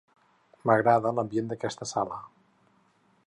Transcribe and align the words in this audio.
M'agrada 0.69 1.11
l'ambient 1.17 1.51
d'aquesta 1.53 1.89
sala. 1.93 2.19